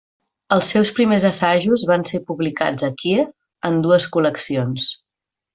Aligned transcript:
Els 0.55 0.69
seus 0.75 0.91
primers 0.99 1.25
assajos 1.29 1.83
van 1.91 2.07
ser 2.13 2.21
publicats 2.31 2.89
a 2.89 2.91
Kíev 3.05 3.71
en 3.71 3.81
dues 3.87 4.09
col·leccions. 4.17 4.93